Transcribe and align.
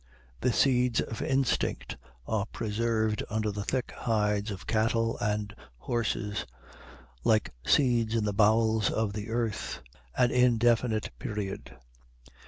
The 0.39 0.51
seeds 0.51 0.99
of 0.99 1.21
instinct 1.21 1.95
are 2.25 2.47
preserved 2.47 3.23
under 3.29 3.51
the 3.51 3.63
thick 3.63 3.91
hides 3.91 4.49
of 4.49 4.65
cattle 4.65 5.15
and 5.19 5.53
horses, 5.77 6.47
like 7.23 7.51
seeds 7.63 8.15
in 8.15 8.23
the 8.25 8.33
bowels 8.33 8.89
of 8.89 9.13
the 9.13 9.29
earth, 9.29 9.83
an 10.17 10.31
indefinite 10.31 11.11
period. 11.19 11.77